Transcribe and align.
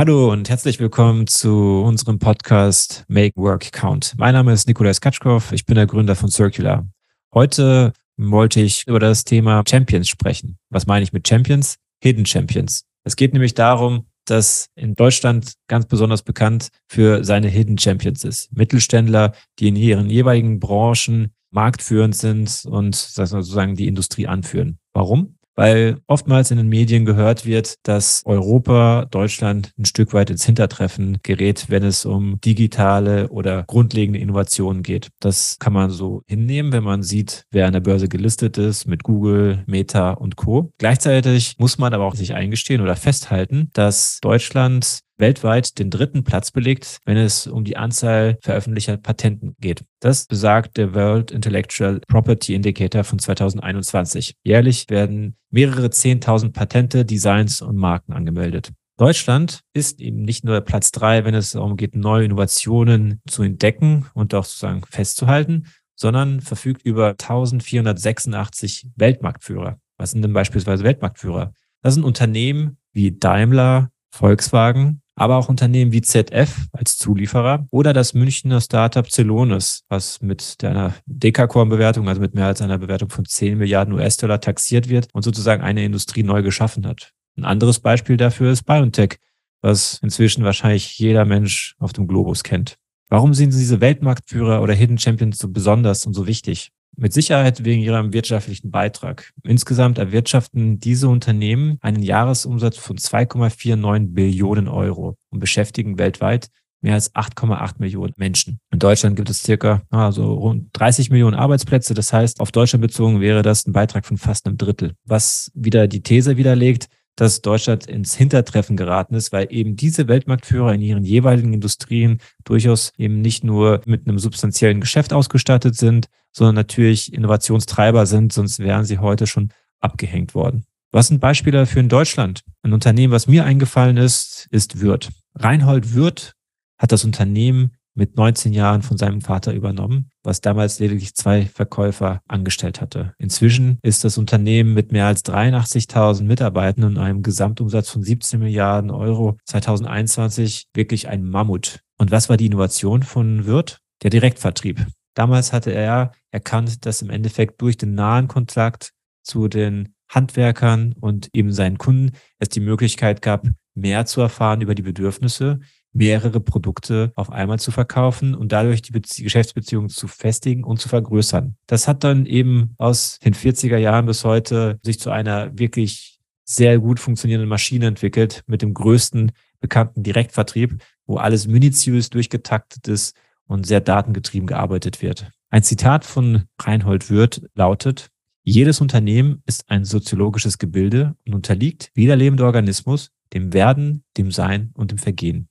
Hallo 0.00 0.32
und 0.32 0.48
herzlich 0.48 0.80
willkommen 0.80 1.26
zu 1.26 1.82
unserem 1.84 2.18
Podcast 2.18 3.04
Make 3.08 3.36
Work 3.36 3.70
Count. 3.70 4.14
Mein 4.16 4.32
Name 4.32 4.50
ist 4.54 4.66
Nikolaus 4.66 5.02
Katschkow, 5.02 5.52
ich 5.52 5.66
bin 5.66 5.74
der 5.74 5.86
Gründer 5.86 6.16
von 6.16 6.30
Circular. 6.30 6.88
Heute 7.34 7.92
wollte 8.16 8.62
ich 8.62 8.86
über 8.86 8.98
das 8.98 9.24
Thema 9.24 9.62
Champions 9.68 10.08
sprechen. 10.08 10.56
Was 10.70 10.86
meine 10.86 11.02
ich 11.02 11.12
mit 11.12 11.28
Champions? 11.28 11.76
Hidden 12.02 12.24
Champions. 12.24 12.86
Es 13.04 13.14
geht 13.14 13.34
nämlich 13.34 13.52
darum, 13.52 14.06
dass 14.24 14.68
in 14.74 14.94
Deutschland 14.94 15.52
ganz 15.68 15.84
besonders 15.84 16.22
bekannt 16.22 16.68
für 16.88 17.22
seine 17.22 17.48
Hidden 17.48 17.76
Champions 17.76 18.24
ist. 18.24 18.48
Mittelständler, 18.56 19.34
die 19.58 19.68
in 19.68 19.76
ihren 19.76 20.08
jeweiligen 20.08 20.60
Branchen 20.60 21.34
marktführend 21.50 22.16
sind 22.16 22.62
und 22.64 22.94
sozusagen 22.94 23.74
die 23.74 23.86
Industrie 23.86 24.26
anführen. 24.26 24.78
Warum? 24.94 25.36
Weil 25.60 25.98
oftmals 26.06 26.50
in 26.50 26.56
den 26.56 26.70
Medien 26.70 27.04
gehört 27.04 27.44
wird, 27.44 27.74
dass 27.82 28.22
Europa, 28.24 29.04
Deutschland 29.10 29.72
ein 29.78 29.84
Stück 29.84 30.14
weit 30.14 30.30
ins 30.30 30.46
Hintertreffen 30.46 31.18
gerät, 31.22 31.66
wenn 31.68 31.82
es 31.82 32.06
um 32.06 32.40
digitale 32.40 33.28
oder 33.28 33.64
grundlegende 33.64 34.20
Innovationen 34.20 34.82
geht. 34.82 35.08
Das 35.20 35.58
kann 35.58 35.74
man 35.74 35.90
so 35.90 36.22
hinnehmen, 36.26 36.72
wenn 36.72 36.82
man 36.82 37.02
sieht, 37.02 37.44
wer 37.50 37.66
an 37.66 37.74
der 37.74 37.80
Börse 37.80 38.08
gelistet 38.08 38.56
ist 38.56 38.86
mit 38.86 39.02
Google, 39.02 39.62
Meta 39.66 40.12
und 40.12 40.36
Co. 40.36 40.72
Gleichzeitig 40.78 41.56
muss 41.58 41.76
man 41.76 41.92
aber 41.92 42.06
auch 42.06 42.14
sich 42.14 42.32
eingestehen 42.32 42.80
oder 42.80 42.96
festhalten, 42.96 43.68
dass 43.74 44.18
Deutschland 44.22 45.00
weltweit 45.20 45.78
den 45.78 45.90
dritten 45.90 46.24
Platz 46.24 46.50
belegt, 46.50 46.98
wenn 47.04 47.16
es 47.16 47.46
um 47.46 47.64
die 47.64 47.76
Anzahl 47.76 48.38
veröffentlichter 48.42 48.96
Patenten 48.96 49.54
geht. 49.60 49.84
Das 50.00 50.26
besagt 50.26 50.76
der 50.76 50.94
World 50.94 51.30
Intellectual 51.30 52.00
Property 52.08 52.54
Indicator 52.54 53.04
von 53.04 53.18
2021. 53.18 54.34
Jährlich 54.42 54.86
werden 54.88 55.36
mehrere 55.50 55.90
Zehntausend 55.90 56.52
Patente, 56.52 57.04
Designs 57.04 57.62
und 57.62 57.76
Marken 57.76 58.12
angemeldet. 58.12 58.72
Deutschland 58.96 59.60
ist 59.72 60.00
eben 60.00 60.22
nicht 60.22 60.44
nur 60.44 60.60
Platz 60.60 60.90
drei, 60.90 61.24
wenn 61.24 61.34
es 61.34 61.52
darum 61.52 61.76
geht, 61.76 61.94
neue 61.94 62.26
Innovationen 62.26 63.22
zu 63.26 63.42
entdecken 63.42 64.06
und 64.12 64.34
auch 64.34 64.44
sozusagen 64.44 64.82
festzuhalten, 64.90 65.68
sondern 65.96 66.40
verfügt 66.40 66.82
über 66.82 67.10
1486 67.10 68.88
Weltmarktführer. 68.96 69.78
Was 69.96 70.10
sind 70.10 70.22
denn 70.22 70.32
beispielsweise 70.32 70.84
Weltmarktführer? 70.84 71.52
Das 71.82 71.94
sind 71.94 72.04
Unternehmen 72.04 72.76
wie 72.92 73.12
Daimler, 73.12 73.90
Volkswagen, 74.10 75.02
aber 75.20 75.36
auch 75.36 75.50
Unternehmen 75.50 75.92
wie 75.92 76.00
ZF 76.00 76.68
als 76.72 76.96
Zulieferer 76.96 77.66
oder 77.70 77.92
das 77.92 78.14
Münchner 78.14 78.58
Startup 78.62 79.06
Celonis, 79.06 79.84
was 79.90 80.22
mit 80.22 80.56
einer 80.62 80.94
Dekakorn-Bewertung, 81.04 82.08
also 82.08 82.22
mit 82.22 82.32
mehr 82.32 82.46
als 82.46 82.62
einer 82.62 82.78
Bewertung 82.78 83.10
von 83.10 83.26
10 83.26 83.58
Milliarden 83.58 83.92
US-Dollar 83.92 84.40
taxiert 84.40 84.88
wird 84.88 85.08
und 85.12 85.20
sozusagen 85.22 85.62
eine 85.62 85.84
Industrie 85.84 86.22
neu 86.22 86.42
geschaffen 86.42 86.86
hat. 86.86 87.12
Ein 87.36 87.44
anderes 87.44 87.80
Beispiel 87.80 88.16
dafür 88.16 88.50
ist 88.50 88.62
BioNTech, 88.64 89.18
was 89.60 89.98
inzwischen 90.02 90.42
wahrscheinlich 90.42 90.98
jeder 90.98 91.26
Mensch 91.26 91.76
auf 91.78 91.92
dem 91.92 92.06
Globus 92.06 92.42
kennt. 92.42 92.78
Warum 93.10 93.34
sind 93.34 93.52
diese 93.52 93.82
Weltmarktführer 93.82 94.62
oder 94.62 94.72
Hidden 94.72 94.96
Champions 94.96 95.36
so 95.36 95.48
besonders 95.48 96.06
und 96.06 96.14
so 96.14 96.26
wichtig? 96.26 96.72
Mit 96.96 97.12
Sicherheit 97.12 97.64
wegen 97.64 97.82
ihrem 97.82 98.12
wirtschaftlichen 98.12 98.70
Beitrag. 98.70 99.32
Insgesamt 99.42 99.98
erwirtschaften 99.98 100.78
diese 100.78 101.08
Unternehmen 101.08 101.78
einen 101.80 102.02
Jahresumsatz 102.02 102.76
von 102.76 102.98
2,49 102.98 104.12
Billionen 104.12 104.68
Euro 104.68 105.16
und 105.30 105.40
beschäftigen 105.40 105.98
weltweit 105.98 106.48
mehr 106.82 106.94
als 106.94 107.14
8,8 107.14 107.74
Millionen 107.78 108.14
Menschen. 108.16 108.60
In 108.70 108.78
Deutschland 108.78 109.16
gibt 109.16 109.30
es 109.30 109.42
circa 109.42 109.82
also 109.90 110.32
rund 110.32 110.68
30 110.72 111.10
Millionen 111.10 111.36
Arbeitsplätze. 111.36 111.94
Das 111.94 112.12
heißt, 112.12 112.40
auf 112.40 112.52
Deutschland 112.52 112.82
bezogen 112.82 113.20
wäre 113.20 113.42
das 113.42 113.66
ein 113.66 113.72
Beitrag 113.72 114.06
von 114.06 114.18
fast 114.18 114.46
einem 114.46 114.56
Drittel, 114.56 114.94
was 115.04 115.50
wieder 115.54 115.88
die 115.88 116.02
These 116.02 116.36
widerlegt, 116.36 116.88
dass 117.16 117.42
Deutschland 117.42 117.86
ins 117.86 118.14
Hintertreffen 118.14 118.76
geraten 118.76 119.14
ist, 119.14 119.30
weil 119.32 119.48
eben 119.50 119.76
diese 119.76 120.08
Weltmarktführer 120.08 120.72
in 120.72 120.80
ihren 120.80 121.04
jeweiligen 121.04 121.52
Industrien 121.52 122.18
durchaus 122.44 122.92
eben 122.96 123.20
nicht 123.20 123.44
nur 123.44 123.82
mit 123.84 124.06
einem 124.06 124.18
substanziellen 124.18 124.80
Geschäft 124.80 125.12
ausgestattet 125.12 125.76
sind, 125.76 126.06
sondern 126.32 126.54
natürlich 126.54 127.12
Innovationstreiber 127.12 128.06
sind, 128.06 128.32
sonst 128.32 128.58
wären 128.58 128.84
sie 128.84 128.98
heute 128.98 129.26
schon 129.26 129.50
abgehängt 129.80 130.34
worden. 130.34 130.64
Was 130.92 131.08
sind 131.08 131.20
Beispiele 131.20 131.58
dafür 131.58 131.80
in 131.80 131.88
Deutschland? 131.88 132.42
Ein 132.62 132.72
Unternehmen, 132.72 133.12
was 133.12 133.26
mir 133.28 133.44
eingefallen 133.44 133.96
ist, 133.96 134.48
ist 134.50 134.80
Würth. 134.80 135.10
Reinhold 135.36 135.94
Würth 135.94 136.34
hat 136.78 136.92
das 136.92 137.04
Unternehmen 137.04 137.72
mit 137.94 138.16
19 138.16 138.52
Jahren 138.52 138.82
von 138.82 138.96
seinem 138.96 139.20
Vater 139.20 139.52
übernommen, 139.52 140.10
was 140.22 140.40
damals 140.40 140.78
lediglich 140.78 141.14
zwei 141.14 141.44
Verkäufer 141.46 142.20
angestellt 142.28 142.80
hatte. 142.80 143.14
Inzwischen 143.18 143.78
ist 143.82 144.04
das 144.04 144.18
Unternehmen 144.18 144.74
mit 144.74 144.92
mehr 144.92 145.06
als 145.06 145.24
83.000 145.24 146.22
Mitarbeitern 146.22 146.84
und 146.84 146.98
einem 146.98 147.22
Gesamtumsatz 147.22 147.90
von 147.90 148.02
17 148.02 148.40
Milliarden 148.40 148.90
Euro 148.90 149.36
2021 149.44 150.68
wirklich 150.74 151.08
ein 151.08 151.24
Mammut. 151.24 151.80
Und 151.98 152.10
was 152.10 152.28
war 152.28 152.36
die 152.36 152.46
Innovation 152.46 153.02
von 153.02 153.46
Wirth? 153.46 153.80
Der 154.02 154.10
Direktvertrieb. 154.10 154.86
Damals 155.14 155.52
hatte 155.52 155.72
er 155.72 156.12
erkannt, 156.30 156.86
dass 156.86 157.02
im 157.02 157.10
Endeffekt 157.10 157.60
durch 157.60 157.76
den 157.76 157.94
nahen 157.94 158.28
Kontakt 158.28 158.92
zu 159.22 159.48
den 159.48 159.94
Handwerkern 160.08 160.94
und 161.00 161.28
eben 161.32 161.52
seinen 161.52 161.78
Kunden 161.78 162.12
es 162.38 162.48
die 162.48 162.60
Möglichkeit 162.60 163.22
gab, 163.22 163.46
mehr 163.74 164.06
zu 164.06 164.20
erfahren 164.20 164.60
über 164.60 164.74
die 164.74 164.82
Bedürfnisse, 164.82 165.60
mehrere 165.92 166.40
Produkte 166.40 167.12
auf 167.16 167.30
einmal 167.30 167.58
zu 167.58 167.70
verkaufen 167.70 168.34
und 168.34 168.52
dadurch 168.52 168.82
die 168.82 168.92
Bezie 168.92 169.24
Geschäftsbeziehungen 169.24 169.88
zu 169.88 170.08
festigen 170.08 170.64
und 170.64 170.78
zu 170.78 170.88
vergrößern. 170.88 171.56
Das 171.66 171.88
hat 171.88 172.04
dann 172.04 172.26
eben 172.26 172.74
aus 172.78 173.18
den 173.24 173.34
40er 173.34 173.76
Jahren 173.76 174.06
bis 174.06 174.24
heute 174.24 174.78
sich 174.82 175.00
zu 175.00 175.10
einer 175.10 175.58
wirklich 175.58 176.18
sehr 176.44 176.78
gut 176.78 176.98
funktionierenden 176.98 177.48
Maschine 177.48 177.86
entwickelt 177.86 178.42
mit 178.46 178.62
dem 178.62 178.74
größten 178.74 179.32
bekannten 179.60 180.02
Direktvertrieb, 180.02 180.82
wo 181.06 181.16
alles 181.16 181.46
minutiös 181.46 182.10
durchgetaktet 182.10 182.88
ist 182.88 183.16
und 183.50 183.66
sehr 183.66 183.80
datengetrieben 183.80 184.46
gearbeitet 184.46 185.02
wird. 185.02 185.28
Ein 185.50 185.64
Zitat 185.64 186.04
von 186.04 186.44
Reinhold 186.60 187.10
Wirth 187.10 187.42
lautet, 187.54 188.10
jedes 188.44 188.80
Unternehmen 188.80 189.42
ist 189.44 189.68
ein 189.68 189.84
soziologisches 189.84 190.58
Gebilde 190.58 191.16
und 191.26 191.34
unterliegt 191.34 191.90
wie 191.94 192.06
der 192.06 192.16
lebende 192.16 192.44
Organismus 192.44 193.10
dem 193.32 193.52
Werden, 193.52 194.04
dem 194.16 194.30
Sein 194.30 194.70
und 194.74 194.92
dem 194.92 194.98
Vergehen. 194.98 195.48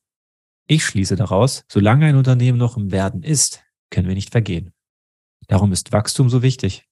Ich 0.65 0.85
schließe 0.85 1.17
daraus, 1.17 1.65
solange 1.69 2.05
ein 2.05 2.15
Unternehmen 2.15 2.57
noch 2.57 2.77
im 2.77 2.91
Werden 2.91 3.21
ist, 3.21 3.63
können 3.89 4.07
wir 4.07 4.15
nicht 4.15 4.31
vergehen. 4.31 4.71
Darum 5.47 5.71
ist 5.73 5.91
Wachstum 5.91 6.29
so 6.29 6.41
wichtig. 6.41 6.85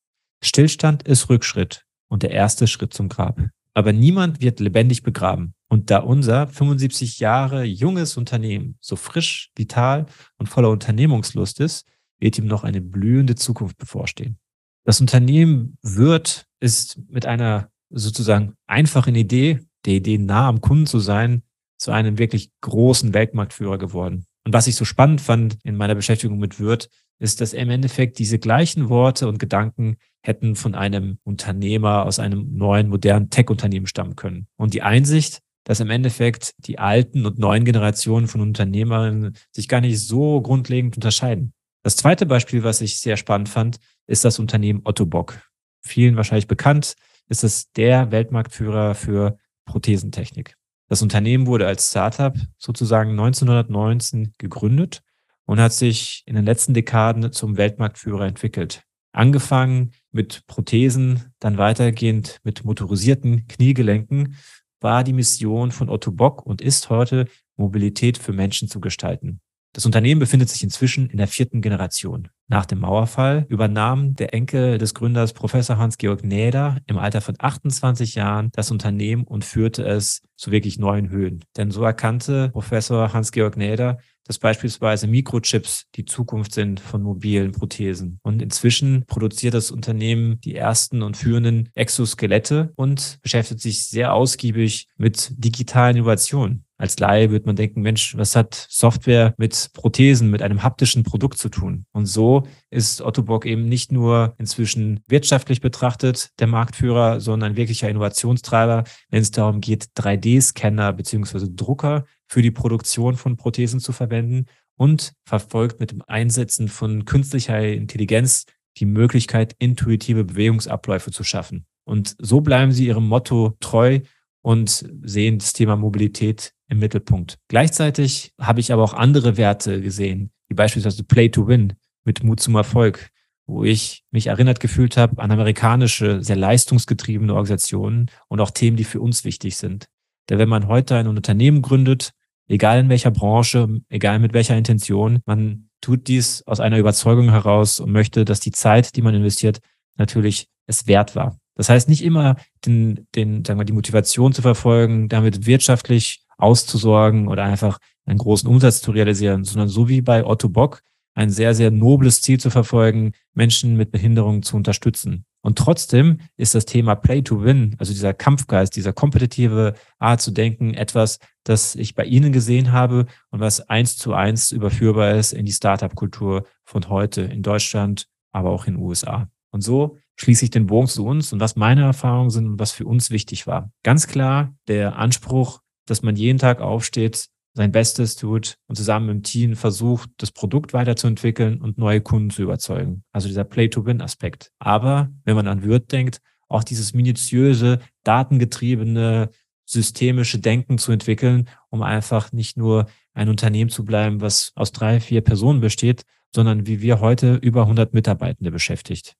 Stillstand 0.43 1.03
ist 1.03 1.29
Rückschritt 1.29 1.85
und 2.09 2.23
der 2.23 2.31
erste 2.31 2.67
Schritt 2.67 2.93
zum 2.93 3.07
Grab. 3.07 3.41
Aber 3.77 3.93
niemand 3.93 4.41
wird 4.41 4.59
lebendig 4.59 5.03
begraben. 5.03 5.53
Und 5.69 5.91
da 5.91 5.99
unser 5.99 6.47
75 6.47 7.19
Jahre 7.19 7.63
junges 7.63 8.17
Unternehmen 8.17 8.75
so 8.81 8.95
frisch, 8.95 9.51
vital 9.55 10.07
und 10.39 10.47
voller 10.47 10.71
Unternehmungslust 10.71 11.59
ist, 11.59 11.85
wird 12.19 12.39
ihm 12.39 12.47
noch 12.47 12.63
eine 12.63 12.81
blühende 12.81 13.35
Zukunft 13.35 13.77
bevorstehen. 13.77 14.39
Das 14.83 14.99
Unternehmen 14.99 15.77
wird, 15.83 16.47
ist 16.59 16.99
mit 17.07 17.27
einer 17.27 17.69
sozusagen 17.91 18.55
einfachen 18.65 19.13
Idee, 19.13 19.59
der 19.85 19.93
Idee 19.93 20.17
nah 20.17 20.47
am 20.47 20.59
Kunden 20.59 20.87
zu 20.87 20.97
sein, 20.97 21.43
zu 21.77 21.91
einem 21.91 22.17
wirklich 22.17 22.49
großen 22.61 23.13
Weltmarktführer 23.13 23.77
geworden. 23.77 24.25
Und 24.43 24.53
was 24.53 24.65
ich 24.65 24.75
so 24.75 24.85
spannend 24.85 25.21
fand 25.21 25.59
in 25.63 25.75
meiner 25.75 25.93
Beschäftigung 25.93 26.39
mit 26.39 26.59
Wirt, 26.59 26.89
ist, 27.19 27.41
dass 27.41 27.53
im 27.53 27.69
Endeffekt 27.69 28.17
diese 28.17 28.39
gleichen 28.39 28.89
Worte 28.89 29.27
und 29.27 29.37
Gedanken 29.37 29.97
hätten 30.27 30.55
von 30.55 30.75
einem 30.75 31.19
Unternehmer 31.23 32.05
aus 32.05 32.19
einem 32.19 32.53
neuen, 32.53 32.89
modernen 32.89 33.29
Tech-Unternehmen 33.29 33.87
stammen 33.87 34.17
können. 34.17 34.47
Und 34.57 34.73
die 34.73 34.81
Einsicht, 34.81 35.39
dass 35.63 35.79
im 35.79 35.89
Endeffekt 35.89 36.53
die 36.59 36.79
alten 36.79 37.25
und 37.25 37.39
neuen 37.39 37.63
Generationen 37.65 38.27
von 38.27 38.41
Unternehmern 38.41 39.33
sich 39.51 39.67
gar 39.67 39.81
nicht 39.81 40.05
so 40.05 40.41
grundlegend 40.41 40.97
unterscheiden. 40.97 41.53
Das 41.81 41.95
zweite 41.95 42.25
Beispiel, 42.25 42.63
was 42.63 42.81
ich 42.81 42.99
sehr 42.99 43.15
spannend 43.15 43.47
fand, 43.47 43.77
ist 44.05 44.25
das 44.25 44.39
Unternehmen 44.39 44.81
Otto 44.83 45.05
Bock. 45.05 45.39
Vielen 45.81 46.17
wahrscheinlich 46.17 46.47
bekannt 46.47 46.95
ist 47.29 47.43
es 47.43 47.71
der 47.71 48.11
Weltmarktführer 48.11 48.95
für 48.95 49.37
Prothesentechnik. 49.65 50.55
Das 50.89 51.01
Unternehmen 51.01 51.47
wurde 51.47 51.67
als 51.67 51.89
Startup 51.89 52.35
sozusagen 52.57 53.11
1919 53.11 54.33
gegründet 54.37 55.01
und 55.45 55.59
hat 55.59 55.73
sich 55.73 56.23
in 56.25 56.35
den 56.35 56.45
letzten 56.45 56.73
Dekaden 56.73 57.31
zum 57.31 57.57
Weltmarktführer 57.57 58.25
entwickelt. 58.25 58.86
Angefangen 59.17 59.93
mit 60.11 60.45
Prothesen, 60.45 61.33
dann 61.39 61.57
weitergehend 61.57 62.39
mit 62.43 62.63
motorisierten 62.63 63.47
Kniegelenken, 63.47 64.35
war 64.79 65.03
die 65.03 65.13
Mission 65.13 65.71
von 65.71 65.89
Otto 65.89 66.11
Bock 66.11 66.45
und 66.45 66.61
ist 66.61 66.91
heute 66.91 67.25
Mobilität 67.55 68.19
für 68.19 68.31
Menschen 68.31 68.67
zu 68.67 68.79
gestalten. 68.79 69.41
Das 69.73 69.87
Unternehmen 69.87 70.19
befindet 70.19 70.49
sich 70.49 70.61
inzwischen 70.61 71.09
in 71.09 71.17
der 71.17 71.27
vierten 71.27 71.61
Generation. 71.61 72.27
Nach 72.47 72.67
dem 72.67 72.79
Mauerfall 72.79 73.47
übernahm 73.49 74.13
der 74.13 74.35
Enkel 74.35 74.77
des 74.77 74.93
Gründers 74.93 75.33
Professor 75.33 75.77
Hans-Georg 75.77 76.23
Näder 76.23 76.77
im 76.85 76.99
Alter 76.99 77.21
von 77.21 77.35
28 77.39 78.13
Jahren 78.13 78.51
das 78.53 78.69
Unternehmen 78.69 79.23
und 79.23 79.45
führte 79.45 79.83
es 79.83 80.21
zu 80.35 80.51
wirklich 80.51 80.77
neuen 80.77 81.09
Höhen. 81.09 81.43
Denn 81.57 81.71
so 81.71 81.83
erkannte 81.83 82.49
Professor 82.49 83.13
Hans-Georg 83.13 83.57
Näder, 83.57 83.97
dass 84.27 84.37
beispielsweise 84.39 85.07
Mikrochips 85.07 85.85
die 85.95 86.05
Zukunft 86.05 86.53
sind 86.53 86.79
von 86.79 87.01
mobilen 87.01 87.51
Prothesen. 87.51 88.19
Und 88.23 88.41
inzwischen 88.41 89.05
produziert 89.07 89.53
das 89.53 89.71
Unternehmen 89.71 90.39
die 90.41 90.55
ersten 90.55 91.01
und 91.01 91.17
führenden 91.17 91.69
Exoskelette 91.73 92.73
und 92.75 93.19
beschäftigt 93.21 93.61
sich 93.61 93.87
sehr 93.87 94.13
ausgiebig 94.13 94.87
mit 94.97 95.31
digitalen 95.37 95.97
Innovationen. 95.97 96.66
Als 96.79 96.99
Laie 96.99 97.31
wird 97.31 97.47
man 97.47 97.55
denken, 97.55 97.81
Mensch, 97.81 98.15
was 98.17 98.35
hat 98.35 98.67
Software 98.69 99.33
mit 99.37 99.71
Prothesen, 99.73 100.29
mit 100.29 100.43
einem 100.43 100.61
haptischen 100.61 101.03
Produkt 101.03 101.39
zu 101.39 101.49
tun? 101.49 101.85
Und 101.91 102.05
so 102.05 102.43
ist 102.69 103.01
Otto 103.01 103.23
Bock 103.23 103.47
eben 103.47 103.67
nicht 103.67 103.91
nur 103.91 104.35
inzwischen 104.37 104.99
wirtschaftlich 105.07 105.59
betrachtet 105.59 106.29
der 106.39 106.45
Marktführer, 106.45 107.19
sondern 107.19 107.51
ein 107.51 107.57
wirklicher 107.57 107.89
Innovationstreiber, 107.89 108.83
wenn 109.09 109.21
es 109.21 109.31
darum 109.31 109.59
geht, 109.59 109.87
3D-Scanner 109.97 110.93
beziehungsweise 110.93 111.49
Drucker 111.49 112.05
für 112.27 112.43
die 112.43 112.51
Produktion 112.51 113.15
von 113.15 113.37
Prothesen 113.37 113.79
zu 113.79 113.91
verwenden 113.91 114.45
und 114.75 115.13
verfolgt 115.25 115.79
mit 115.79 115.89
dem 115.89 116.03
Einsetzen 116.05 116.67
von 116.67 117.05
künstlicher 117.05 117.59
Intelligenz 117.59 118.45
die 118.77 118.85
Möglichkeit, 118.85 119.55
intuitive 119.57 120.23
Bewegungsabläufe 120.23 121.11
zu 121.11 121.23
schaffen. 121.23 121.65
Und 121.85 122.15
so 122.19 122.41
bleiben 122.41 122.71
sie 122.71 122.85
ihrem 122.85 123.07
Motto 123.07 123.55
treu 123.59 124.01
und 124.41 124.87
sehen 125.01 125.39
das 125.39 125.53
Thema 125.53 125.75
Mobilität 125.75 126.53
im 126.67 126.79
Mittelpunkt. 126.79 127.37
Gleichzeitig 127.47 128.33
habe 128.39 128.59
ich 128.59 128.71
aber 128.71 128.83
auch 128.83 128.93
andere 128.93 129.37
Werte 129.37 129.81
gesehen, 129.81 130.31
wie 130.47 130.55
beispielsweise 130.55 131.03
Play 131.03 131.29
to 131.29 131.47
Win 131.47 131.73
mit 132.03 132.23
Mut 132.23 132.39
zum 132.39 132.55
Erfolg, 132.55 133.09
wo 133.45 133.63
ich 133.63 134.03
mich 134.11 134.27
erinnert 134.27 134.59
gefühlt 134.59 134.97
habe 134.97 135.21
an 135.21 135.31
amerikanische, 135.31 136.23
sehr 136.23 136.35
leistungsgetriebene 136.35 137.33
Organisationen 137.33 138.11
und 138.27 138.41
auch 138.41 138.51
Themen, 138.51 138.77
die 138.77 138.83
für 138.83 138.99
uns 138.99 139.23
wichtig 139.23 139.57
sind. 139.57 139.87
Denn 140.29 140.39
wenn 140.39 140.49
man 140.49 140.67
heute 140.67 140.97
ein 140.97 141.07
Unternehmen 141.07 141.61
gründet, 141.61 142.11
egal 142.47 142.79
in 142.79 142.89
welcher 142.89 143.11
Branche, 143.11 143.81
egal 143.89 144.19
mit 144.19 144.33
welcher 144.33 144.57
Intention, 144.57 145.21
man 145.25 145.69
tut 145.79 146.07
dies 146.07 146.43
aus 146.45 146.59
einer 146.59 146.77
Überzeugung 146.77 147.29
heraus 147.29 147.79
und 147.79 147.91
möchte, 147.91 148.25
dass 148.25 148.39
die 148.39 148.51
Zeit, 148.51 148.95
die 148.95 149.01
man 149.01 149.15
investiert, 149.15 149.59
natürlich 149.95 150.47
es 150.65 150.87
wert 150.87 151.15
war. 151.15 151.37
Das 151.55 151.69
heißt, 151.69 151.89
nicht 151.89 152.03
immer 152.03 152.35
den, 152.65 153.07
den, 153.15 153.43
sagen 153.43 153.59
wir, 153.59 153.65
die 153.65 153.73
Motivation 153.73 154.33
zu 154.33 154.41
verfolgen, 154.41 155.09
damit 155.09 155.45
wirtschaftlich 155.45 156.23
auszusorgen 156.37 157.27
oder 157.27 157.43
einfach 157.43 157.79
einen 158.05 158.19
großen 158.19 158.49
Umsatz 158.49 158.81
zu 158.81 158.91
realisieren, 158.91 159.43
sondern 159.43 159.67
so 159.67 159.89
wie 159.89 160.01
bei 160.01 160.25
Otto 160.25 160.49
Bock 160.49 160.81
ein 161.13 161.29
sehr, 161.31 161.55
sehr 161.55 161.71
nobles 161.71 162.21
Ziel 162.21 162.39
zu 162.39 162.51
verfolgen, 162.51 163.13
Menschen 163.33 163.75
mit 163.75 163.91
Behinderungen 163.91 164.43
zu 164.43 164.55
unterstützen. 164.55 165.25
Und 165.41 165.57
trotzdem 165.57 166.19
ist 166.35 166.53
das 166.53 166.65
Thema 166.65 166.93
Play 166.93 167.23
to 167.23 167.43
Win, 167.43 167.75
also 167.79 167.91
dieser 167.91 168.13
Kampfgeist, 168.13 168.75
dieser 168.75 168.93
kompetitive 168.93 169.73
Art 169.97 170.21
zu 170.21 170.29
denken, 170.29 170.75
etwas, 170.75 171.17
das 171.43 171.75
ich 171.75 171.95
bei 171.95 172.05
Ihnen 172.05 172.33
gesehen 172.33 172.71
habe 172.71 173.07
und 173.31 173.39
was 173.39 173.67
eins 173.67 173.97
zu 173.97 174.13
eins 174.13 174.51
überführbar 174.51 175.15
ist 175.15 175.33
in 175.33 175.45
die 175.45 175.53
Startup-Kultur 175.53 176.45
von 176.65 176.87
heute 176.89 177.21
in 177.21 177.41
Deutschland, 177.41 178.07
aber 178.31 178.51
auch 178.51 178.67
in 178.67 178.75
den 178.75 178.83
USA. 178.83 179.27
Und 179.51 179.61
so 179.61 179.97
schließe 180.17 180.45
ich 180.45 180.51
den 180.51 180.67
Bogen 180.67 180.87
zu 180.87 181.05
uns 181.05 181.33
und 181.33 181.39
was 181.39 181.55
meine 181.55 181.83
Erfahrungen 181.83 182.29
sind 182.29 182.45
und 182.45 182.59
was 182.59 182.71
für 182.71 182.85
uns 182.85 183.09
wichtig 183.09 183.47
war. 183.47 183.71
Ganz 183.83 184.07
klar 184.07 184.53
der 184.67 184.97
Anspruch, 184.97 185.61
dass 185.87 186.03
man 186.03 186.15
jeden 186.15 186.37
Tag 186.37 186.61
aufsteht, 186.61 187.27
sein 187.53 187.71
Bestes 187.71 188.15
tut 188.15 188.57
und 188.67 188.75
zusammen 188.75 189.09
im 189.09 189.23
Team 189.23 189.55
versucht, 189.55 190.11
das 190.17 190.31
Produkt 190.31 190.73
weiterzuentwickeln 190.73 191.59
und 191.59 191.79
neue 191.79 192.01
Kunden 192.01 192.29
zu 192.29 192.43
überzeugen. 192.43 193.03
Also 193.11 193.27
dieser 193.27 193.43
Play-to-Win-Aspekt. 193.43 194.51
Aber 194.59 195.09
wenn 195.25 195.35
man 195.35 195.47
an 195.47 195.63
Wirt 195.63 195.91
denkt, 195.91 196.21
auch 196.47 196.63
dieses 196.63 196.93
minutiöse, 196.93 197.79
datengetriebene, 198.03 199.31
systemische 199.65 200.39
Denken 200.39 200.77
zu 200.77 200.91
entwickeln, 200.91 201.49
um 201.69 201.81
einfach 201.81 202.31
nicht 202.31 202.57
nur 202.57 202.85
ein 203.13 203.27
Unternehmen 203.27 203.69
zu 203.69 203.83
bleiben, 203.83 204.21
was 204.21 204.51
aus 204.55 204.71
drei, 204.71 204.99
vier 204.99 205.21
Personen 205.21 205.59
besteht, 205.59 206.03
sondern 206.33 206.67
wie 206.67 206.81
wir 206.81 207.01
heute 207.01 207.35
über 207.35 207.63
100 207.63 207.93
Mitarbeitende 207.93 208.51
beschäftigt. 208.51 209.15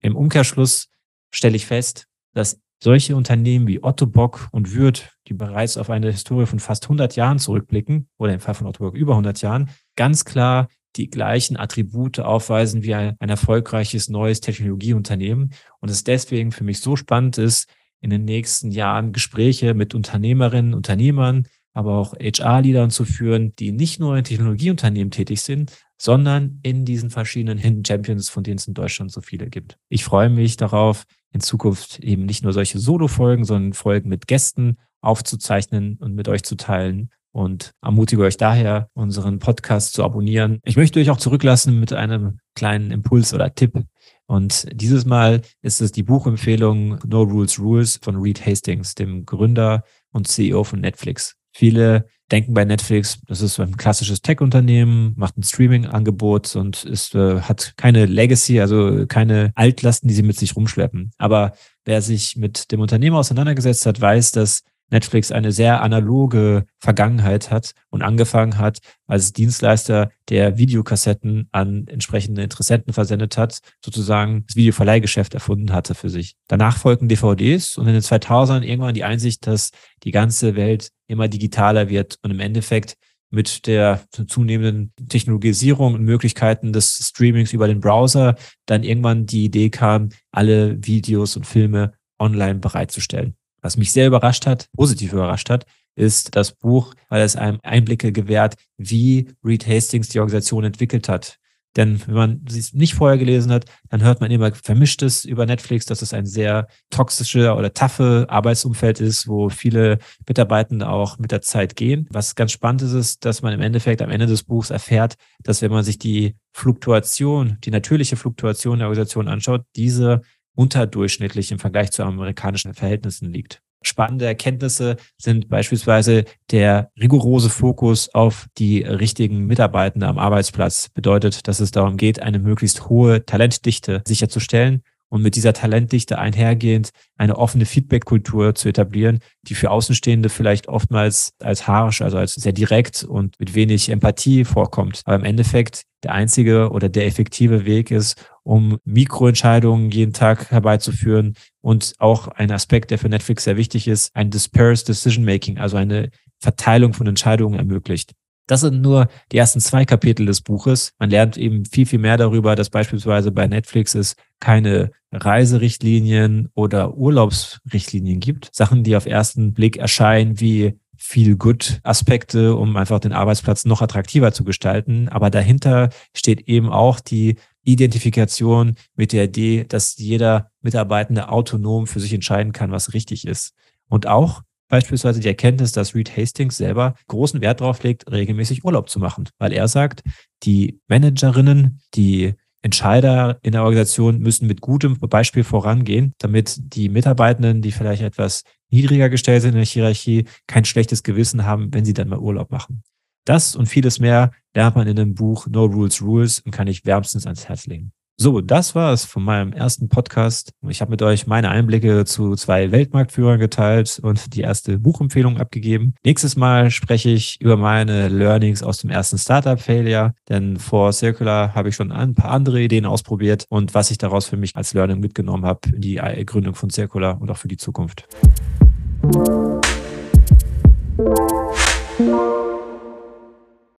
Im 0.00 0.16
Umkehrschluss 0.16 0.88
stelle 1.30 1.56
ich 1.56 1.66
fest, 1.66 2.06
dass 2.32 2.60
solche 2.82 3.14
Unternehmen 3.14 3.66
wie 3.66 3.82
Otto 3.82 4.06
Bock 4.06 4.48
und 4.52 4.74
Würth, 4.74 5.10
die 5.28 5.34
bereits 5.34 5.76
auf 5.76 5.90
eine 5.90 6.10
Historie 6.10 6.46
von 6.46 6.58
fast 6.58 6.84
100 6.84 7.14
Jahren 7.16 7.38
zurückblicken, 7.38 8.08
oder 8.18 8.32
im 8.32 8.40
Fall 8.40 8.54
von 8.54 8.66
Otto 8.66 8.84
Bock 8.84 8.94
über 8.94 9.12
100 9.12 9.42
Jahren, 9.42 9.70
ganz 9.96 10.24
klar 10.24 10.68
die 10.96 11.10
gleichen 11.10 11.56
Attribute 11.56 12.18
aufweisen 12.18 12.82
wie 12.82 12.94
ein, 12.94 13.16
ein 13.20 13.28
erfolgreiches 13.28 14.08
neues 14.08 14.40
Technologieunternehmen. 14.40 15.52
Und 15.80 15.90
es 15.90 16.04
deswegen 16.04 16.52
für 16.52 16.64
mich 16.64 16.80
so 16.80 16.96
spannend 16.96 17.38
ist, 17.38 17.68
in 18.00 18.10
den 18.10 18.24
nächsten 18.24 18.70
Jahren 18.70 19.12
Gespräche 19.12 19.74
mit 19.74 19.94
Unternehmerinnen, 19.94 20.74
Unternehmern, 20.74 21.46
aber 21.74 21.98
auch 21.98 22.14
HR-Leadern 22.14 22.90
zu 22.90 23.04
führen, 23.04 23.54
die 23.56 23.72
nicht 23.72 24.00
nur 24.00 24.16
in 24.16 24.24
Technologieunternehmen 24.24 25.10
tätig 25.10 25.42
sind, 25.42 25.72
sondern 25.98 26.58
in 26.62 26.84
diesen 26.84 27.10
verschiedenen 27.10 27.58
Hidden 27.58 27.84
Champions, 27.84 28.30
von 28.30 28.42
denen 28.42 28.56
es 28.56 28.66
in 28.66 28.74
Deutschland 28.74 29.12
so 29.12 29.20
viele 29.20 29.48
gibt. 29.48 29.76
Ich 29.88 30.02
freue 30.02 30.30
mich 30.30 30.56
darauf, 30.56 31.04
in 31.32 31.40
Zukunft 31.40 32.00
eben 32.00 32.26
nicht 32.26 32.42
nur 32.42 32.52
solche 32.52 32.78
Solo-Folgen, 32.78 33.44
sondern 33.44 33.72
Folgen 33.72 34.08
mit 34.08 34.26
Gästen 34.26 34.78
aufzuzeichnen 35.00 35.96
und 36.00 36.14
mit 36.14 36.28
euch 36.28 36.42
zu 36.42 36.56
teilen 36.56 37.10
und 37.32 37.72
ermutige 37.80 38.22
euch 38.22 38.36
daher, 38.36 38.88
unseren 38.92 39.38
Podcast 39.38 39.92
zu 39.92 40.04
abonnieren. 40.04 40.58
Ich 40.64 40.76
möchte 40.76 40.98
euch 41.00 41.10
auch 41.10 41.16
zurücklassen 41.16 41.78
mit 41.78 41.92
einem 41.92 42.40
kleinen 42.54 42.90
Impuls 42.90 43.32
oder 43.32 43.54
Tipp. 43.54 43.80
Und 44.26 44.66
dieses 44.72 45.04
Mal 45.06 45.42
ist 45.62 45.80
es 45.80 45.92
die 45.92 46.02
Buchempfehlung 46.02 46.98
No 47.06 47.22
Rules 47.22 47.58
Rules 47.58 47.98
von 48.02 48.16
Reed 48.16 48.44
Hastings, 48.44 48.94
dem 48.94 49.24
Gründer 49.26 49.84
und 50.12 50.28
CEO 50.28 50.64
von 50.64 50.80
Netflix. 50.80 51.36
Viele 51.52 52.06
denken 52.30 52.54
bei 52.54 52.64
Netflix, 52.64 53.20
das 53.26 53.40
ist 53.40 53.58
ein 53.58 53.76
klassisches 53.76 54.22
Tech-Unternehmen, 54.22 55.14
macht 55.16 55.36
ein 55.36 55.42
Streaming-Angebot 55.42 56.54
und 56.56 56.84
ist, 56.84 57.14
äh, 57.14 57.40
hat 57.40 57.74
keine 57.76 58.06
Legacy, 58.06 58.60
also 58.60 59.06
keine 59.06 59.52
Altlasten, 59.56 60.08
die 60.08 60.14
sie 60.14 60.22
mit 60.22 60.38
sich 60.38 60.54
rumschleppen. 60.54 61.10
Aber 61.18 61.52
wer 61.84 62.02
sich 62.02 62.36
mit 62.36 62.70
dem 62.70 62.80
Unternehmen 62.80 63.16
auseinandergesetzt 63.16 63.84
hat, 63.86 64.00
weiß, 64.00 64.32
dass 64.32 64.62
Netflix 64.90 65.32
eine 65.32 65.52
sehr 65.52 65.82
analoge 65.82 66.66
Vergangenheit 66.78 67.50
hat 67.50 67.72
und 67.90 68.02
angefangen 68.02 68.58
hat 68.58 68.78
als 69.06 69.32
Dienstleister, 69.32 70.10
der 70.28 70.58
Videokassetten 70.58 71.48
an 71.52 71.86
entsprechende 71.88 72.42
Interessenten 72.42 72.92
versendet 72.92 73.36
hat, 73.36 73.60
sozusagen 73.84 74.44
das 74.46 74.56
Videoverleihgeschäft 74.56 75.34
erfunden 75.34 75.72
hatte 75.72 75.94
für 75.94 76.10
sich. 76.10 76.34
Danach 76.48 76.76
folgten 76.76 77.08
DVDs 77.08 77.78
und 77.78 77.86
in 77.86 77.94
den 77.94 78.02
2000ern 78.02 78.62
irgendwann 78.62 78.94
die 78.94 79.04
Einsicht, 79.04 79.46
dass 79.46 79.70
die 80.02 80.10
ganze 80.10 80.56
Welt 80.56 80.90
immer 81.06 81.28
digitaler 81.28 81.88
wird 81.88 82.18
und 82.22 82.30
im 82.30 82.40
Endeffekt 82.40 82.96
mit 83.30 83.66
der 83.66 84.02
zunehmenden 84.26 84.92
Technologisierung 85.08 85.94
und 85.94 86.02
Möglichkeiten 86.02 86.72
des 86.72 86.98
Streamings 87.08 87.52
über 87.52 87.68
den 87.68 87.80
Browser 87.80 88.34
dann 88.66 88.82
irgendwann 88.82 89.26
die 89.26 89.44
Idee 89.44 89.70
kam, 89.70 90.10
alle 90.32 90.84
Videos 90.84 91.36
und 91.36 91.46
Filme 91.46 91.92
online 92.18 92.58
bereitzustellen. 92.58 93.36
Was 93.62 93.76
mich 93.76 93.92
sehr 93.92 94.06
überrascht 94.06 94.46
hat, 94.46 94.68
positiv 94.76 95.12
überrascht 95.12 95.50
hat, 95.50 95.66
ist 95.96 96.36
das 96.36 96.52
Buch, 96.52 96.94
weil 97.08 97.22
es 97.22 97.36
einem 97.36 97.58
Einblicke 97.62 98.12
gewährt, 98.12 98.54
wie 98.76 99.28
Reed 99.44 99.66
Hastings 99.66 100.08
die 100.08 100.20
Organisation 100.20 100.64
entwickelt 100.64 101.08
hat. 101.08 101.40
Denn 101.76 102.00
wenn 102.06 102.14
man 102.14 102.44
es 102.48 102.72
nicht 102.72 102.94
vorher 102.94 103.16
gelesen 103.16 103.52
hat, 103.52 103.66
dann 103.90 104.02
hört 104.02 104.20
man 104.20 104.30
immer 104.30 104.52
Vermischtes 104.52 105.24
über 105.24 105.46
Netflix, 105.46 105.86
dass 105.86 106.02
es 106.02 106.12
ein 106.12 106.26
sehr 106.26 106.66
toxische 106.90 107.54
oder 107.54 107.72
taffe 107.72 108.26
Arbeitsumfeld 108.28 109.00
ist, 109.00 109.28
wo 109.28 109.50
viele 109.50 109.98
Mitarbeitende 110.26 110.88
auch 110.88 111.18
mit 111.18 111.30
der 111.30 111.42
Zeit 111.42 111.76
gehen. 111.76 112.08
Was 112.10 112.34
ganz 112.34 112.50
spannend 112.50 112.82
ist, 112.82 112.92
ist, 112.92 113.24
dass 113.24 113.42
man 113.42 113.52
im 113.52 113.60
Endeffekt 113.60 114.02
am 114.02 114.10
Ende 114.10 114.26
des 114.26 114.42
Buchs 114.42 114.70
erfährt, 114.70 115.14
dass 115.44 115.62
wenn 115.62 115.70
man 115.70 115.84
sich 115.84 115.98
die 115.98 116.34
Fluktuation, 116.52 117.58
die 117.62 117.70
natürliche 117.70 118.16
Fluktuation 118.16 118.80
der 118.80 118.88
Organisation 118.88 119.28
anschaut, 119.28 119.62
diese 119.76 120.22
unterdurchschnittlich 120.60 121.52
im 121.52 121.58
Vergleich 121.58 121.90
zu 121.90 122.02
amerikanischen 122.04 122.74
Verhältnissen 122.74 123.32
liegt. 123.32 123.62
Spannende 123.82 124.26
Erkenntnisse 124.26 124.96
sind 125.16 125.48
beispielsweise 125.48 126.26
der 126.50 126.90
rigorose 127.00 127.48
Fokus 127.48 128.14
auf 128.14 128.46
die 128.58 128.82
richtigen 128.82 129.46
Mitarbeitenden 129.46 130.06
am 130.06 130.18
Arbeitsplatz. 130.18 130.90
Bedeutet, 130.90 131.48
dass 131.48 131.60
es 131.60 131.70
darum 131.70 131.96
geht, 131.96 132.20
eine 132.20 132.38
möglichst 132.38 132.90
hohe 132.90 133.24
Talentdichte 133.24 134.02
sicherzustellen 134.06 134.82
und 135.10 135.22
mit 135.22 135.36
dieser 135.36 135.52
Talentdichte 135.52 136.18
einhergehend 136.18 136.90
eine 137.18 137.36
offene 137.36 137.66
Feedback-Kultur 137.66 138.54
zu 138.54 138.68
etablieren, 138.68 139.18
die 139.42 139.54
für 139.54 139.70
Außenstehende 139.70 140.30
vielleicht 140.30 140.68
oftmals 140.68 141.32
als 141.40 141.66
harsch, 141.66 142.00
also 142.00 142.16
als 142.16 142.34
sehr 142.34 142.52
direkt 142.52 143.04
und 143.04 143.38
mit 143.38 143.54
wenig 143.54 143.90
Empathie 143.90 144.44
vorkommt. 144.44 145.02
Aber 145.04 145.16
im 145.16 145.24
Endeffekt 145.24 145.82
der 146.02 146.12
einzige 146.12 146.70
oder 146.70 146.88
der 146.88 147.06
effektive 147.06 147.66
Weg 147.66 147.90
ist, 147.90 148.24
um 148.42 148.78
Mikroentscheidungen 148.84 149.90
jeden 149.90 150.12
Tag 150.12 150.50
herbeizuführen 150.50 151.34
und 151.60 151.92
auch 151.98 152.28
ein 152.28 152.50
Aspekt, 152.50 152.90
der 152.90 152.98
für 152.98 153.08
Netflix 153.08 153.44
sehr 153.44 153.56
wichtig 153.56 153.86
ist, 153.86 154.14
ein 154.16 154.30
dispersed 154.30 154.88
decision 154.88 155.24
making, 155.24 155.58
also 155.58 155.76
eine 155.76 156.10
Verteilung 156.38 156.94
von 156.94 157.06
Entscheidungen 157.06 157.58
ermöglicht. 157.58 158.12
Das 158.46 158.62
sind 158.62 158.82
nur 158.82 159.08
die 159.30 159.36
ersten 159.36 159.60
zwei 159.60 159.84
Kapitel 159.84 160.26
des 160.26 160.40
Buches. 160.40 160.92
Man 160.98 161.10
lernt 161.10 161.36
eben 161.36 161.64
viel, 161.64 161.86
viel 161.86 161.98
mehr 161.98 162.16
darüber, 162.16 162.56
dass 162.56 162.70
beispielsweise 162.70 163.30
bei 163.30 163.46
Netflix 163.46 163.94
es 163.94 164.16
keine 164.40 164.90
Reiserichtlinien 165.12 166.48
oder 166.54 166.96
Urlaubsrichtlinien 166.96 168.20
gibt. 168.20 168.50
Sachen, 168.52 168.82
die 168.82 168.96
auf 168.96 169.06
ersten 169.06 169.54
Blick 169.54 169.76
erscheinen 169.76 170.40
wie 170.40 170.78
viel 171.02 171.36
good 171.36 171.80
Aspekte, 171.82 172.54
um 172.54 172.76
einfach 172.76 173.00
den 173.00 173.14
Arbeitsplatz 173.14 173.64
noch 173.64 173.80
attraktiver 173.80 174.32
zu 174.32 174.44
gestalten. 174.44 175.08
Aber 175.08 175.30
dahinter 175.30 175.88
steht 176.14 176.46
eben 176.46 176.68
auch 176.68 177.00
die 177.00 177.36
Identifikation 177.62 178.74
mit 178.96 179.12
der 179.12 179.24
Idee, 179.24 179.64
dass 179.64 179.96
jeder 179.96 180.50
Mitarbeitende 180.60 181.30
autonom 181.30 181.86
für 181.86 182.00
sich 182.00 182.12
entscheiden 182.12 182.52
kann, 182.52 182.70
was 182.70 182.92
richtig 182.92 183.26
ist. 183.26 183.54
Und 183.88 184.06
auch 184.06 184.42
beispielsweise 184.70 185.20
die 185.20 185.28
Erkenntnis, 185.28 185.72
dass 185.72 185.94
Reed 185.94 186.16
Hastings 186.16 186.56
selber 186.56 186.94
großen 187.08 187.42
Wert 187.42 187.60
darauf 187.60 187.82
legt, 187.82 188.10
regelmäßig 188.10 188.64
Urlaub 188.64 188.88
zu 188.88 188.98
machen, 188.98 189.28
weil 189.38 189.52
er 189.52 189.68
sagt, 189.68 190.02
die 190.44 190.80
Managerinnen, 190.88 191.82
die 191.94 192.34
Entscheider 192.62 193.38
in 193.42 193.52
der 193.52 193.62
Organisation 193.62 194.20
müssen 194.20 194.46
mit 194.46 194.60
gutem 194.60 194.98
Beispiel 194.98 195.44
vorangehen, 195.44 196.14
damit 196.18 196.56
die 196.74 196.88
Mitarbeitenden, 196.88 197.62
die 197.62 197.72
vielleicht 197.72 198.02
etwas 198.02 198.44
niedriger 198.70 199.08
gestellt 199.08 199.42
sind 199.42 199.52
in 199.52 199.56
der 199.56 199.64
Hierarchie, 199.64 200.26
kein 200.46 200.64
schlechtes 200.64 201.02
Gewissen 201.02 201.44
haben, 201.44 201.72
wenn 201.72 201.84
sie 201.84 201.94
dann 201.94 202.08
mal 202.08 202.18
Urlaub 202.18 202.50
machen. 202.50 202.82
Das 203.24 203.56
und 203.56 203.66
vieles 203.66 203.98
mehr 203.98 204.30
lernt 204.54 204.76
man 204.76 204.86
in 204.86 204.96
dem 204.96 205.14
Buch 205.14 205.46
No 205.46 205.64
Rules 205.64 206.02
Rules 206.02 206.40
und 206.40 206.52
kann 206.52 206.68
ich 206.68 206.84
wärmstens 206.84 207.26
ans 207.26 207.48
Herz 207.48 207.66
legen. 207.66 207.92
So, 208.22 208.42
das 208.42 208.74
war 208.74 208.92
es 208.92 209.06
von 209.06 209.22
meinem 209.22 209.54
ersten 209.54 209.88
Podcast. 209.88 210.52
Ich 210.68 210.82
habe 210.82 210.90
mit 210.90 211.00
euch 211.00 211.26
meine 211.26 211.48
Einblicke 211.48 212.04
zu 212.04 212.36
zwei 212.36 212.70
Weltmarktführern 212.70 213.40
geteilt 213.40 213.98
und 214.02 214.34
die 214.34 214.42
erste 214.42 214.78
Buchempfehlung 214.78 215.38
abgegeben. 215.38 215.94
Nächstes 216.04 216.36
Mal 216.36 216.70
spreche 216.70 217.08
ich 217.08 217.40
über 217.40 217.56
meine 217.56 218.08
Learnings 218.08 218.62
aus 218.62 218.76
dem 218.76 218.90
ersten 218.90 219.16
Startup-Failure, 219.16 220.12
denn 220.28 220.58
vor 220.58 220.92
Circular 220.92 221.54
habe 221.54 221.70
ich 221.70 221.76
schon 221.76 221.92
ein 221.92 222.14
paar 222.14 222.32
andere 222.32 222.60
Ideen 222.60 222.84
ausprobiert 222.84 223.46
und 223.48 223.72
was 223.72 223.90
ich 223.90 223.96
daraus 223.96 224.26
für 224.26 224.36
mich 224.36 224.54
als 224.54 224.74
Learning 224.74 225.00
mitgenommen 225.00 225.46
habe, 225.46 225.70
in 225.74 225.80
die 225.80 225.94
Gründung 226.26 226.54
von 226.54 226.68
Circular 226.68 227.18
und 227.22 227.30
auch 227.30 227.38
für 227.38 227.48
die 227.48 227.56
Zukunft. 227.56 228.06